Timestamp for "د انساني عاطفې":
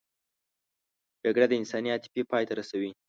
1.49-2.21